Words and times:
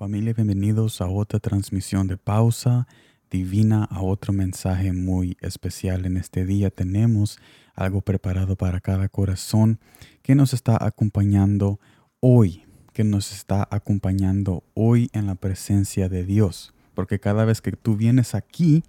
Familia, 0.00 0.32
bienvenidos 0.32 1.02
a 1.02 1.08
otra 1.08 1.40
transmisión 1.40 2.06
de 2.06 2.16
pausa 2.16 2.88
divina, 3.30 3.84
a 3.84 4.00
otro 4.00 4.32
mensaje 4.32 4.94
muy 4.94 5.36
especial. 5.42 6.06
En 6.06 6.16
este 6.16 6.46
día 6.46 6.70
tenemos 6.70 7.38
algo 7.74 8.00
preparado 8.00 8.56
para 8.56 8.80
cada 8.80 9.10
corazón 9.10 9.78
que 10.22 10.34
nos 10.34 10.54
está 10.54 10.82
acompañando 10.82 11.80
hoy, 12.20 12.64
que 12.94 13.04
nos 13.04 13.30
está 13.30 13.68
acompañando 13.70 14.64
hoy 14.72 15.10
en 15.12 15.26
la 15.26 15.34
presencia 15.34 16.08
de 16.08 16.24
Dios. 16.24 16.72
Porque 16.94 17.20
cada 17.20 17.44
vez 17.44 17.60
que 17.60 17.72
tú 17.72 17.94
vienes 17.94 18.34
aquí, 18.34 18.82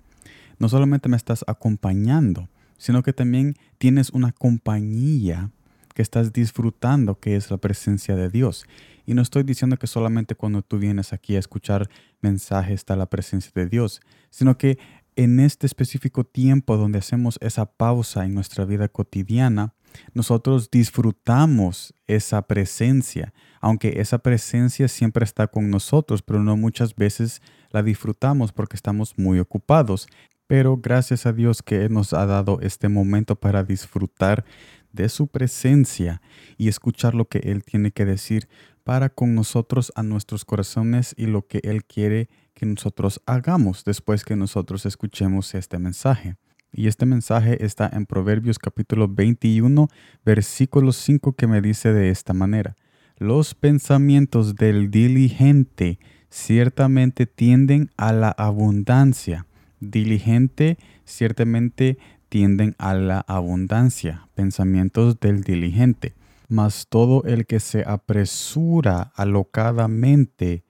no 0.59 0.69
solamente 0.69 1.09
me 1.09 1.17
estás 1.17 1.43
acompañando, 1.45 2.47
sino 2.77 3.03
que 3.03 3.11
también 3.11 3.57
tienes 3.79 4.11
una 4.11 4.31
compañía 4.31 5.51
que 5.93 6.01
estás 6.01 6.31
disfrutando, 6.31 7.19
que 7.19 7.35
es 7.35 7.51
la 7.51 7.57
presencia 7.57 8.15
de 8.15 8.29
Dios. 8.29 8.65
Y 9.05 9.13
no 9.13 9.21
estoy 9.21 9.43
diciendo 9.43 9.77
que 9.77 9.87
solamente 9.87 10.35
cuando 10.35 10.61
tú 10.61 10.77
vienes 10.77 11.13
aquí 11.13 11.35
a 11.35 11.39
escuchar 11.39 11.89
mensajes 12.21 12.75
está 12.75 12.95
la 12.95 13.09
presencia 13.09 13.51
de 13.55 13.67
Dios, 13.67 14.01
sino 14.29 14.57
que 14.57 14.77
en 15.15 15.39
este 15.39 15.67
específico 15.67 16.23
tiempo 16.23 16.77
donde 16.77 16.99
hacemos 16.99 17.37
esa 17.41 17.65
pausa 17.65 18.25
en 18.25 18.33
nuestra 18.33 18.65
vida 18.65 18.87
cotidiana, 18.87 19.73
nosotros 20.13 20.71
disfrutamos 20.71 21.93
esa 22.07 22.41
presencia, 22.43 23.33
aunque 23.59 23.99
esa 23.99 24.19
presencia 24.19 24.87
siempre 24.87 25.25
está 25.25 25.47
con 25.47 25.69
nosotros, 25.69 26.21
pero 26.21 26.41
no 26.41 26.55
muchas 26.55 26.95
veces 26.95 27.41
la 27.71 27.83
disfrutamos 27.83 28.51
porque 28.51 28.75
estamos 28.75 29.17
muy 29.17 29.39
ocupados. 29.39 30.07
Pero 30.47 30.77
gracias 30.77 31.25
a 31.25 31.33
Dios 31.33 31.61
que 31.61 31.87
nos 31.87 32.13
ha 32.13 32.25
dado 32.25 32.59
este 32.61 32.89
momento 32.89 33.35
para 33.35 33.63
disfrutar 33.63 34.43
de 34.91 35.07
su 35.07 35.27
presencia 35.27 36.21
y 36.57 36.67
escuchar 36.67 37.15
lo 37.15 37.25
que 37.29 37.39
Él 37.39 37.63
tiene 37.63 37.91
que 37.91 38.05
decir 38.05 38.49
para 38.83 39.09
con 39.09 39.35
nosotros 39.35 39.91
a 39.95 40.03
nuestros 40.03 40.45
corazones 40.45 41.13
y 41.17 41.25
lo 41.25 41.47
que 41.47 41.59
Él 41.63 41.85
quiere 41.85 42.29
que 42.53 42.65
nosotros 42.65 43.21
hagamos 43.25 43.83
después 43.83 44.23
que 44.23 44.35
nosotros 44.35 44.85
escuchemos 44.85 45.53
este 45.55 45.79
mensaje. 45.79 46.35
Y 46.73 46.87
este 46.87 47.05
mensaje 47.05 47.63
está 47.65 47.89
en 47.91 48.05
Proverbios 48.05 48.57
capítulo 48.57 49.07
21, 49.07 49.87
versículo 50.23 50.93
5 50.93 51.33
que 51.33 51.47
me 51.47 51.61
dice 51.61 51.91
de 51.91 52.09
esta 52.09 52.33
manera. 52.33 52.75
Los 53.17 53.53
pensamientos 53.55 54.55
del 54.55 54.89
diligente 54.89 55.99
ciertamente 56.29 57.25
tienden 57.25 57.91
a 57.97 58.13
la 58.13 58.29
abundancia. 58.29 59.45
Diligente 59.79 60.77
ciertamente 61.03 61.97
tienden 62.29 62.75
a 62.77 62.93
la 62.93 63.19
abundancia. 63.27 64.27
Pensamientos 64.33 65.19
del 65.19 65.43
diligente 65.43 66.13
mas 66.51 66.87
todo 66.89 67.23
el 67.23 67.45
que 67.45 67.61
se 67.61 67.85
apresura 67.87 69.13
alocadamente, 69.15 70.65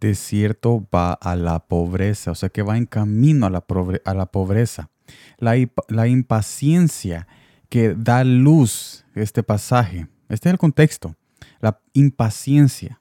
de 0.00 0.14
cierto 0.14 0.86
va 0.94 1.12
a 1.12 1.34
la 1.34 1.66
pobreza, 1.66 2.30
o 2.30 2.34
sea 2.36 2.50
que 2.50 2.62
va 2.62 2.76
en 2.76 2.86
camino 2.86 3.46
a 3.46 3.50
la, 3.50 3.64
a 4.04 4.14
la 4.14 4.26
pobreza. 4.26 4.90
La, 5.38 5.54
la 5.88 6.06
impaciencia 6.06 7.26
que 7.68 7.94
da 7.94 8.22
luz 8.22 9.06
este 9.16 9.42
pasaje, 9.42 10.06
este 10.28 10.50
es 10.50 10.52
el 10.52 10.58
contexto, 10.58 11.16
la 11.60 11.80
impaciencia. 11.94 13.00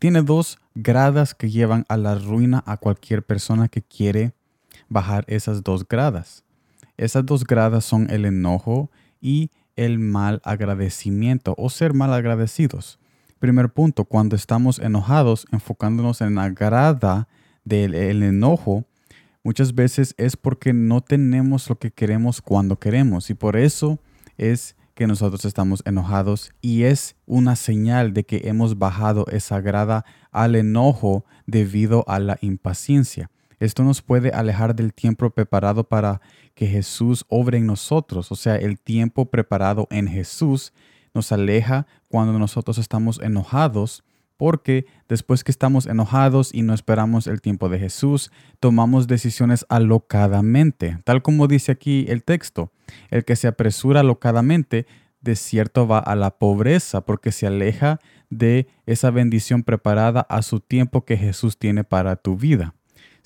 Tiene 0.00 0.22
dos 0.22 0.58
gradas 0.74 1.32
que 1.32 1.48
llevan 1.48 1.84
a 1.88 1.96
la 1.96 2.16
ruina 2.16 2.64
a 2.66 2.78
cualquier 2.78 3.24
persona 3.24 3.68
que 3.68 3.82
quiere 3.82 4.32
bajar 4.88 5.24
esas 5.28 5.62
dos 5.62 5.86
gradas. 5.86 6.42
Esas 6.96 7.24
dos 7.24 7.44
gradas 7.44 7.84
son 7.84 8.10
el 8.10 8.24
enojo 8.24 8.90
y 9.20 9.52
el 9.78 10.00
mal 10.00 10.42
agradecimiento 10.44 11.54
o 11.56 11.70
ser 11.70 11.94
mal 11.94 12.12
agradecidos. 12.12 12.98
Primer 13.38 13.70
punto, 13.70 14.04
cuando 14.04 14.34
estamos 14.34 14.80
enojados, 14.80 15.46
enfocándonos 15.52 16.20
en 16.20 16.34
la 16.34 16.50
grada 16.50 17.28
del 17.64 17.94
enojo, 17.94 18.84
muchas 19.44 19.74
veces 19.74 20.14
es 20.18 20.36
porque 20.36 20.72
no 20.72 21.00
tenemos 21.00 21.68
lo 21.70 21.78
que 21.78 21.92
queremos 21.92 22.42
cuando 22.42 22.78
queremos 22.80 23.30
y 23.30 23.34
por 23.34 23.56
eso 23.56 24.00
es 24.36 24.74
que 24.96 25.06
nosotros 25.06 25.44
estamos 25.44 25.82
enojados 25.86 26.50
y 26.60 26.82
es 26.82 27.14
una 27.24 27.54
señal 27.54 28.12
de 28.12 28.24
que 28.24 28.48
hemos 28.48 28.78
bajado 28.78 29.26
esa 29.30 29.60
grada 29.60 30.04
al 30.32 30.56
enojo 30.56 31.24
debido 31.46 32.04
a 32.08 32.18
la 32.18 32.36
impaciencia. 32.40 33.30
Esto 33.60 33.82
nos 33.84 34.02
puede 34.02 34.30
alejar 34.30 34.74
del 34.74 34.92
tiempo 34.92 35.30
preparado 35.30 35.84
para 35.84 36.20
que 36.54 36.66
Jesús 36.66 37.24
obre 37.28 37.58
en 37.58 37.66
nosotros, 37.66 38.30
o 38.32 38.36
sea, 38.36 38.56
el 38.56 38.78
tiempo 38.78 39.26
preparado 39.26 39.86
en 39.90 40.08
Jesús 40.08 40.72
nos 41.14 41.32
aleja 41.32 41.86
cuando 42.08 42.38
nosotros 42.38 42.78
estamos 42.78 43.20
enojados, 43.20 44.04
porque 44.36 44.86
después 45.08 45.42
que 45.42 45.50
estamos 45.50 45.86
enojados 45.86 46.54
y 46.54 46.62
no 46.62 46.72
esperamos 46.72 47.26
el 47.26 47.40
tiempo 47.40 47.68
de 47.68 47.80
Jesús, 47.80 48.30
tomamos 48.60 49.08
decisiones 49.08 49.66
alocadamente, 49.68 50.98
tal 51.04 51.22
como 51.22 51.48
dice 51.48 51.72
aquí 51.72 52.06
el 52.08 52.22
texto. 52.22 52.70
El 53.10 53.24
que 53.24 53.34
se 53.34 53.48
apresura 53.48 54.00
alocadamente, 54.00 54.86
de 55.20 55.34
cierto 55.34 55.88
va 55.88 55.98
a 55.98 56.14
la 56.14 56.38
pobreza, 56.38 57.00
porque 57.00 57.32
se 57.32 57.48
aleja 57.48 57.98
de 58.30 58.68
esa 58.86 59.10
bendición 59.10 59.64
preparada 59.64 60.20
a 60.20 60.42
su 60.42 60.60
tiempo 60.60 61.04
que 61.04 61.16
Jesús 61.16 61.58
tiene 61.58 61.82
para 61.82 62.14
tu 62.14 62.36
vida. 62.36 62.74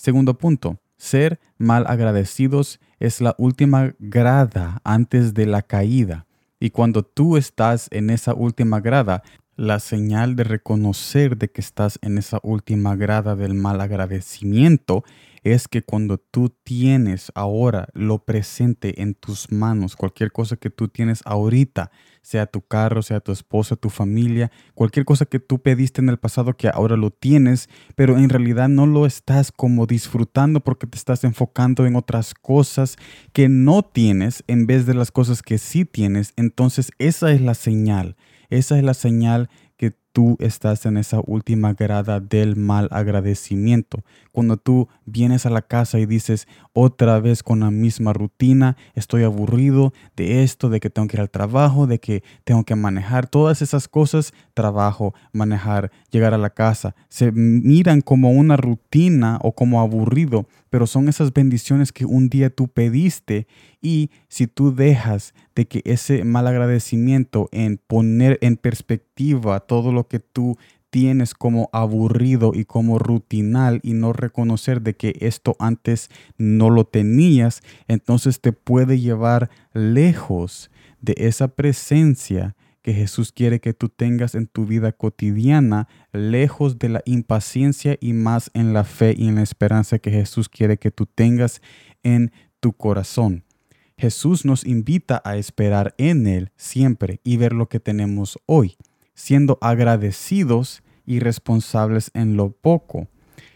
Segundo 0.02 0.36
punto, 0.36 0.80
ser 0.96 1.38
mal 1.58 1.84
agradecidos 1.86 2.80
es 2.98 3.20
la 3.20 3.36
última 3.38 3.94
grada 4.00 4.80
antes 4.82 5.32
de 5.32 5.46
la 5.46 5.62
caída. 5.62 6.26
Y 6.58 6.70
cuando 6.70 7.04
tú 7.04 7.36
estás 7.36 7.86
en 7.92 8.10
esa 8.10 8.34
última 8.34 8.80
grada, 8.80 9.22
la 9.54 9.78
señal 9.78 10.34
de 10.34 10.42
reconocer 10.42 11.36
de 11.36 11.52
que 11.52 11.60
estás 11.60 12.00
en 12.02 12.18
esa 12.18 12.40
última 12.42 12.96
grada 12.96 13.36
del 13.36 13.54
mal 13.54 13.80
agradecimiento 13.80 15.04
es 15.42 15.68
que 15.68 15.82
cuando 15.82 16.18
tú 16.18 16.50
tienes 16.62 17.32
ahora 17.34 17.88
lo 17.94 18.24
presente 18.24 19.02
en 19.02 19.14
tus 19.14 19.50
manos, 19.50 19.96
cualquier 19.96 20.30
cosa 20.30 20.56
que 20.56 20.70
tú 20.70 20.88
tienes 20.88 21.20
ahorita, 21.24 21.90
sea 22.22 22.46
tu 22.46 22.62
carro, 22.62 23.02
sea 23.02 23.20
tu 23.20 23.32
esposa, 23.32 23.74
tu 23.74 23.90
familia, 23.90 24.52
cualquier 24.74 25.04
cosa 25.04 25.26
que 25.26 25.40
tú 25.40 25.60
pediste 25.60 26.00
en 26.00 26.08
el 26.08 26.18
pasado 26.18 26.56
que 26.56 26.68
ahora 26.68 26.96
lo 26.96 27.10
tienes, 27.10 27.68
pero 27.96 28.16
en 28.16 28.28
realidad 28.28 28.68
no 28.68 28.86
lo 28.86 29.06
estás 29.06 29.50
como 29.50 29.86
disfrutando 29.86 30.60
porque 30.60 30.86
te 30.86 30.96
estás 30.96 31.24
enfocando 31.24 31.86
en 31.86 31.96
otras 31.96 32.34
cosas 32.34 32.96
que 33.32 33.48
no 33.48 33.82
tienes 33.82 34.44
en 34.46 34.66
vez 34.66 34.86
de 34.86 34.94
las 34.94 35.10
cosas 35.10 35.42
que 35.42 35.58
sí 35.58 35.84
tienes, 35.84 36.32
entonces 36.36 36.92
esa 36.98 37.32
es 37.32 37.40
la 37.40 37.54
señal. 37.54 38.16
Esa 38.52 38.76
es 38.76 38.84
la 38.84 38.92
señal 38.92 39.48
tú 40.12 40.36
estás 40.38 40.86
en 40.86 40.96
esa 40.96 41.20
última 41.26 41.72
grada 41.74 42.20
del 42.20 42.56
mal 42.56 42.88
agradecimiento. 42.90 44.04
Cuando 44.30 44.56
tú 44.56 44.88
vienes 45.04 45.46
a 45.46 45.50
la 45.50 45.62
casa 45.62 45.98
y 45.98 46.06
dices 46.06 46.46
otra 46.72 47.18
vez 47.20 47.42
con 47.42 47.60
la 47.60 47.70
misma 47.70 48.12
rutina, 48.12 48.76
estoy 48.94 49.24
aburrido 49.24 49.92
de 50.16 50.42
esto, 50.42 50.68
de 50.68 50.80
que 50.80 50.90
tengo 50.90 51.08
que 51.08 51.16
ir 51.16 51.20
al 51.20 51.30
trabajo, 51.30 51.86
de 51.86 51.98
que 51.98 52.22
tengo 52.44 52.64
que 52.64 52.74
manejar, 52.74 53.26
todas 53.26 53.62
esas 53.62 53.88
cosas, 53.88 54.32
trabajo, 54.54 55.14
manejar, 55.32 55.90
llegar 56.10 56.34
a 56.34 56.38
la 56.38 56.50
casa, 56.50 56.94
se 57.08 57.32
miran 57.32 58.00
como 58.00 58.30
una 58.30 58.56
rutina 58.56 59.38
o 59.42 59.52
como 59.52 59.80
aburrido, 59.80 60.46
pero 60.70 60.86
son 60.86 61.08
esas 61.08 61.32
bendiciones 61.32 61.92
que 61.92 62.04
un 62.04 62.28
día 62.28 62.50
tú 62.50 62.68
pediste 62.68 63.46
y 63.82 64.10
si 64.28 64.46
tú 64.46 64.74
dejas 64.74 65.34
de 65.54 65.66
que 65.66 65.82
ese 65.84 66.24
mal 66.24 66.46
agradecimiento 66.46 67.48
en 67.52 67.78
poner 67.78 68.38
en 68.40 68.56
perspectiva 68.56 69.60
todo 69.60 69.92
lo 69.92 70.06
que 70.06 70.20
tú 70.20 70.56
tienes 70.88 71.34
como 71.34 71.68
aburrido 71.72 72.52
y 72.54 72.64
como 72.64 72.98
rutinal 72.98 73.80
y 73.82 73.94
no 73.94 74.12
reconocer 74.12 74.82
de 74.82 74.94
que 74.94 75.16
esto 75.20 75.56
antes 75.58 76.10
no 76.38 76.70
lo 76.70 76.84
tenías, 76.84 77.62
entonces 77.88 78.40
te 78.40 78.52
puede 78.52 79.00
llevar 79.00 79.50
lejos 79.72 80.70
de 81.00 81.14
esa 81.16 81.48
presencia 81.48 82.54
que 82.82 82.92
Jesús 82.92 83.32
quiere 83.32 83.60
que 83.60 83.72
tú 83.72 83.88
tengas 83.88 84.34
en 84.34 84.46
tu 84.46 84.66
vida 84.66 84.92
cotidiana, 84.92 85.88
lejos 86.12 86.78
de 86.78 86.88
la 86.90 87.02
impaciencia 87.06 87.96
y 88.00 88.12
más 88.12 88.50
en 88.54 88.72
la 88.74 88.84
fe 88.84 89.14
y 89.16 89.28
en 89.28 89.36
la 89.36 89.42
esperanza 89.42 89.98
que 89.98 90.10
Jesús 90.10 90.48
quiere 90.48 90.76
que 90.76 90.90
tú 90.90 91.06
tengas 91.06 91.62
en 92.02 92.32
tu 92.60 92.72
corazón. 92.72 93.44
Jesús 94.02 94.44
nos 94.44 94.66
invita 94.66 95.22
a 95.24 95.36
esperar 95.36 95.94
en 95.96 96.26
Él 96.26 96.50
siempre 96.56 97.20
y 97.22 97.36
ver 97.36 97.52
lo 97.52 97.68
que 97.68 97.78
tenemos 97.78 98.36
hoy, 98.46 98.76
siendo 99.14 99.58
agradecidos 99.60 100.82
y 101.06 101.20
responsables 101.20 102.10
en 102.12 102.36
lo 102.36 102.50
poco. 102.50 103.06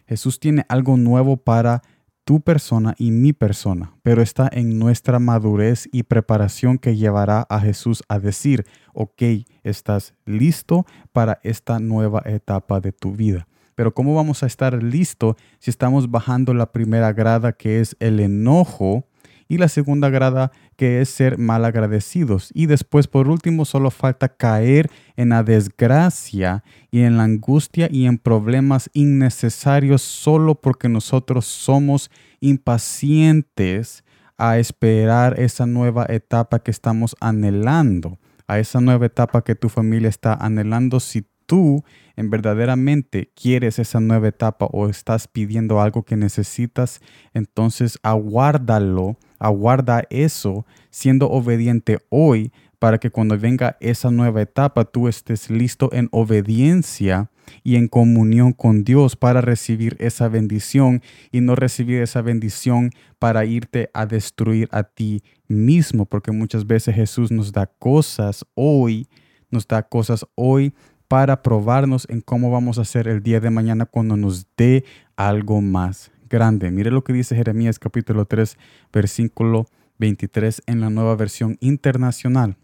Jesús 0.06 0.38
tiene 0.38 0.64
algo 0.69 0.96
nuevo 0.96 1.37
para 1.37 1.82
tu 2.22 2.43
persona 2.43 2.94
y 2.96 3.10
mi 3.10 3.32
persona, 3.32 3.96
pero 4.04 4.22
está 4.22 4.48
en 4.52 4.78
nuestra 4.78 5.19
madurez 5.19 5.88
y 5.90 6.04
preparación 6.04 6.78
que 6.78 6.94
llevará 6.94 7.44
a 7.50 7.58
Jesús 7.58 8.04
a 8.08 8.20
decir, 8.20 8.66
ok, 8.94 9.22
estás 9.64 10.14
listo 10.26 10.87
para 11.10 11.40
esta 11.42 11.81
nueva 11.81 12.22
etapa 12.25 12.78
de 12.78 12.92
tu 12.92 13.16
vida. 13.16 13.49
Pero 13.75 13.92
¿cómo 13.92 14.14
vamos 14.14 14.44
a 14.44 14.46
estar 14.46 14.81
listo 14.81 15.37
si 15.58 15.70
estamos 15.70 16.08
bajando 16.08 16.54
la 16.54 16.70
primera 16.70 17.12
grada 17.12 17.52
que 17.52 17.81
es 17.81 17.96
el 17.99 18.20
enojo 18.20 19.08
y 19.48 19.58
la 19.58 19.69
segunda 19.69 20.10
grada 20.10 20.52
que 20.76 21.00
es 21.00 21.08
ser 21.08 21.38
malagradecidos. 21.38 22.50
Y 22.54 22.66
después, 22.66 23.06
por 23.06 23.28
último, 23.28 23.64
solo 23.64 23.90
falta 23.90 24.28
caer 24.28 24.90
en 25.16 25.31
la 25.31 25.43
desgracia 25.43 26.64
y 26.90 27.00
en 27.00 27.16
la 27.16 27.25
angustia 27.25 27.88
y 27.90 28.06
en 28.06 28.19
problemas 28.19 28.90
innecesarios 28.93 30.02
solo 30.02 30.54
porque 30.54 30.88
nosotros 30.88 31.46
somos 31.46 32.10
impacientes 32.40 34.04
a 34.38 34.58
esperar 34.58 35.40
esa 35.40 35.66
nueva 35.66 36.06
etapa 36.08 36.58
que 36.58 36.70
estamos 36.70 37.16
anhelando, 37.20 38.19
a 38.46 38.58
esa 38.58 38.81
nueva 38.81 39.06
etapa 39.06 39.42
que 39.42 39.54
tu 39.54 39.69
familia 39.69 40.08
está 40.08 40.34
anhelando 40.34 41.00
si 41.00 41.26
tú 41.46 41.84
en 42.16 42.31
verdaderamente 42.31 43.31
quieres 43.34 43.78
esa 43.78 44.00
nueva 44.00 44.28
etapa 44.28 44.66
o 44.66 44.88
estás 44.88 45.28
pidiendo 45.28 45.81
algo 45.81 46.02
que 46.02 46.16
necesitas, 46.16 47.00
entonces 47.34 47.99
aguárdalo, 48.02 49.16
aguarda 49.38 50.05
eso 50.11 50.67
siendo 50.91 51.29
obediente 51.31 51.99
hoy 52.09 52.53
para 52.79 52.99
que 52.99 53.11
cuando 53.11 53.38
venga 53.38 53.77
esa 53.81 54.11
nueva 54.11 54.43
etapa 54.43 54.85
tú 54.85 55.09
estés 55.09 55.50
listo 55.50 55.88
en 55.93 56.09
obediencia 56.12 57.31
y 57.62 57.77
en 57.77 57.88
comunión 57.88 58.53
con 58.53 58.85
Dios 58.85 59.17
para 59.17 59.41
recibir 59.41 59.97
esa 59.99 60.29
bendición 60.29 61.03
y 61.31 61.41
no 61.41 61.55
recibir 61.55 62.03
esa 62.03 62.23
bendición 62.23 62.91
para 63.19 63.44
irte 63.44 63.91
a 63.94 64.06
destruir 64.06 64.69
a 64.73 64.83
ti 64.83 65.23
mismo, 65.49 66.06
porque 66.06 66.33
muchas 66.33 66.67
veces 66.67 66.94
Jesús 66.94 67.31
nos 67.31 67.53
da 67.53 67.67
cosas 67.67 68.44
hoy, 68.55 69.09
nos 69.50 69.67
da 69.67 69.83
cosas 69.83 70.27
hoy 70.35 70.75
para 71.09 71.43
probarnos 71.43 72.06
en 72.11 72.21
cómo 72.21 72.50
vamos 72.50 72.79
a 72.79 72.83
hacer 72.83 73.06
el 73.06 73.23
día 73.23 73.41
de 73.41 73.50
mañana 73.50 73.87
cuando 73.87 74.17
nos 74.17 74.47
dé 74.56 74.85
algo 75.17 75.61
más 75.61 76.11
grande. 76.28 76.70
Mire 76.70 76.90
lo 76.90 77.05
que 77.05 77.12
dice 77.12 77.37
Jeremías 77.37 77.78
capítulo 77.78 78.25
3, 78.26 78.56
versículo 78.93 79.67
23 79.99 80.62
en 80.67 80.81
la 80.81 80.90
nueva 80.90 81.17
versión 81.17 81.56
internacional. 81.61 82.56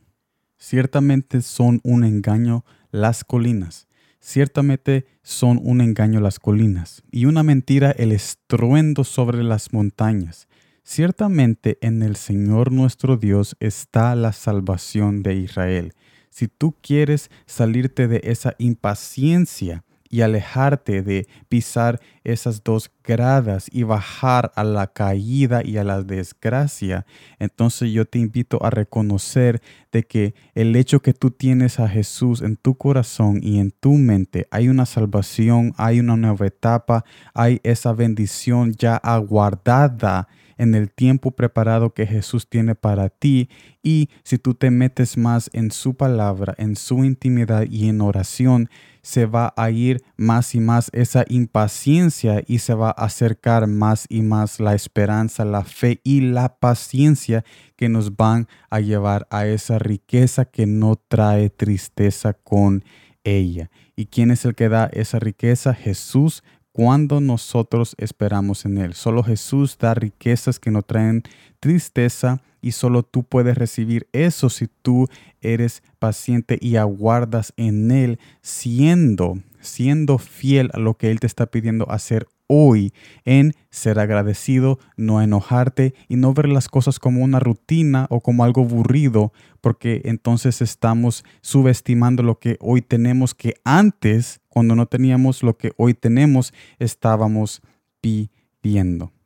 Ciertamente 0.56 1.42
son 1.42 1.80
un 1.82 2.04
engaño 2.04 2.64
las 2.90 3.24
colinas. 3.24 3.88
Ciertamente 4.20 5.06
son 5.22 5.58
un 5.62 5.80
engaño 5.80 6.20
las 6.20 6.38
colinas 6.38 7.02
y 7.10 7.24
una 7.24 7.42
mentira 7.42 7.90
el 7.90 8.12
estruendo 8.12 9.02
sobre 9.02 9.42
las 9.42 9.72
montañas. 9.72 10.46
Ciertamente 10.84 11.78
en 11.80 12.02
el 12.02 12.14
Señor 12.14 12.70
nuestro 12.70 13.16
Dios 13.16 13.56
está 13.58 14.14
la 14.14 14.32
salvación 14.32 15.24
de 15.24 15.34
Israel. 15.34 15.94
Si 16.30 16.46
tú 16.46 16.76
quieres 16.80 17.30
salirte 17.46 18.06
de 18.06 18.20
esa 18.24 18.54
impaciencia 18.58 19.84
y 20.12 20.20
alejarte 20.20 21.00
de 21.00 21.26
pisar 21.48 21.98
esas 22.22 22.62
dos 22.62 22.90
gradas 23.02 23.66
y 23.72 23.82
bajar 23.82 24.52
a 24.54 24.62
la 24.62 24.86
caída 24.86 25.62
y 25.64 25.78
a 25.78 25.84
la 25.84 26.02
desgracia, 26.02 27.06
entonces 27.38 27.90
yo 27.90 28.04
te 28.04 28.18
invito 28.18 28.62
a 28.62 28.68
reconocer 28.68 29.62
de 29.90 30.02
que 30.04 30.34
el 30.54 30.76
hecho 30.76 31.00
que 31.00 31.14
tú 31.14 31.30
tienes 31.30 31.80
a 31.80 31.88
Jesús 31.88 32.42
en 32.42 32.56
tu 32.56 32.76
corazón 32.76 33.40
y 33.42 33.58
en 33.58 33.70
tu 33.70 33.94
mente, 33.94 34.46
hay 34.50 34.68
una 34.68 34.84
salvación, 34.84 35.72
hay 35.78 35.98
una 35.98 36.16
nueva 36.16 36.46
etapa, 36.46 37.06
hay 37.32 37.60
esa 37.64 37.94
bendición 37.94 38.74
ya 38.74 38.96
aguardada 38.96 40.28
en 40.58 40.74
el 40.74 40.90
tiempo 40.90 41.32
preparado 41.32 41.94
que 41.94 42.06
Jesús 42.06 42.48
tiene 42.48 42.74
para 42.74 43.08
ti 43.08 43.48
y 43.82 44.08
si 44.22 44.38
tú 44.38 44.54
te 44.54 44.70
metes 44.70 45.16
más 45.16 45.50
en 45.52 45.70
su 45.70 45.94
palabra, 45.94 46.54
en 46.58 46.76
su 46.76 47.04
intimidad 47.04 47.64
y 47.68 47.88
en 47.88 48.00
oración, 48.00 48.68
se 49.02 49.26
va 49.26 49.52
a 49.56 49.70
ir 49.70 50.02
más 50.16 50.54
y 50.54 50.60
más 50.60 50.88
esa 50.92 51.24
impaciencia 51.28 52.42
y 52.46 52.60
se 52.60 52.74
va 52.74 52.90
a 52.90 53.04
acercar 53.06 53.66
más 53.66 54.06
y 54.08 54.22
más 54.22 54.60
la 54.60 54.74
esperanza, 54.74 55.44
la 55.44 55.64
fe 55.64 56.00
y 56.04 56.20
la 56.20 56.56
paciencia 56.60 57.44
que 57.76 57.88
nos 57.88 58.16
van 58.16 58.46
a 58.70 58.78
llevar 58.78 59.26
a 59.30 59.46
esa 59.46 59.80
riqueza 59.80 60.44
que 60.44 60.66
no 60.66 60.94
trae 60.96 61.50
tristeza 61.50 62.32
con 62.32 62.84
ella. 63.24 63.70
¿Y 63.96 64.06
quién 64.06 64.30
es 64.30 64.44
el 64.44 64.54
que 64.54 64.68
da 64.68 64.88
esa 64.92 65.18
riqueza? 65.18 65.74
Jesús 65.74 66.44
cuando 66.72 67.20
nosotros 67.20 67.94
esperamos 67.98 68.64
en 68.64 68.78
Él. 68.78 68.94
Solo 68.94 69.22
Jesús 69.22 69.76
da 69.78 69.94
riquezas 69.94 70.58
que 70.58 70.70
no 70.70 70.82
traen 70.82 71.22
tristeza 71.60 72.42
y 72.60 72.72
solo 72.72 73.02
tú 73.02 73.24
puedes 73.24 73.56
recibir 73.58 74.08
eso 74.12 74.48
si 74.48 74.68
tú 74.68 75.08
eres 75.40 75.82
paciente 75.98 76.58
y 76.60 76.76
aguardas 76.76 77.52
en 77.56 77.90
Él 77.90 78.18
siendo, 78.40 79.38
siendo 79.60 80.18
fiel 80.18 80.70
a 80.72 80.78
lo 80.78 80.94
que 80.96 81.10
Él 81.10 81.20
te 81.20 81.26
está 81.26 81.46
pidiendo 81.46 81.90
hacer 81.90 82.28
hoy 82.54 82.92
en 83.24 83.54
ser 83.70 83.98
agradecido, 83.98 84.78
no 84.98 85.22
enojarte 85.22 85.94
y 86.06 86.16
no 86.16 86.34
ver 86.34 86.48
las 86.48 86.68
cosas 86.68 86.98
como 86.98 87.24
una 87.24 87.40
rutina 87.40 88.06
o 88.10 88.20
como 88.20 88.44
algo 88.44 88.60
aburrido, 88.60 89.32
porque 89.62 90.02
entonces 90.04 90.60
estamos 90.60 91.24
subestimando 91.40 92.22
lo 92.22 92.38
que 92.38 92.58
hoy 92.60 92.82
tenemos 92.82 93.34
que 93.34 93.54
antes, 93.64 94.42
cuando 94.50 94.76
no 94.76 94.84
teníamos 94.84 95.42
lo 95.42 95.56
que 95.56 95.72
hoy 95.78 95.94
tenemos, 95.94 96.52
estábamos 96.78 97.62
pidiendo. 98.02 98.41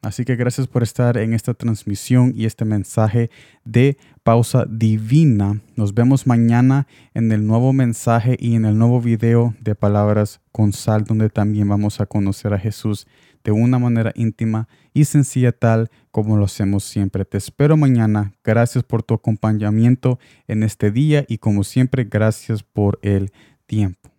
Así 0.02 0.24
que 0.24 0.36
gracias 0.36 0.66
por 0.66 0.82
estar 0.82 1.18
en 1.18 1.34
esta 1.34 1.52
transmisión 1.52 2.32
y 2.34 2.46
este 2.46 2.64
mensaje 2.64 3.30
de 3.64 3.98
pausa 4.22 4.64
divina. 4.68 5.60
Nos 5.76 5.94
vemos 5.94 6.26
mañana 6.26 6.86
en 7.12 7.30
el 7.32 7.46
nuevo 7.46 7.72
mensaje 7.72 8.36
y 8.40 8.54
en 8.54 8.64
el 8.64 8.78
nuevo 8.78 9.00
video 9.00 9.54
de 9.60 9.74
palabras 9.74 10.40
con 10.52 10.72
sal, 10.72 11.04
donde 11.04 11.28
también 11.28 11.68
vamos 11.68 12.00
a 12.00 12.06
conocer 12.06 12.54
a 12.54 12.58
Jesús 12.58 13.06
de 13.44 13.52
una 13.52 13.78
manera 13.78 14.12
íntima 14.14 14.68
y 14.94 15.04
sencilla 15.04 15.52
tal 15.52 15.90
como 16.10 16.36
lo 16.36 16.46
hacemos 16.46 16.84
siempre. 16.84 17.24
Te 17.24 17.38
espero 17.38 17.76
mañana. 17.76 18.32
Gracias 18.42 18.84
por 18.84 19.02
tu 19.02 19.14
acompañamiento 19.14 20.18
en 20.48 20.62
este 20.62 20.90
día 20.90 21.24
y 21.28 21.38
como 21.38 21.62
siempre, 21.62 22.04
gracias 22.04 22.62
por 22.62 22.98
el 23.02 23.32
tiempo. 23.66 24.15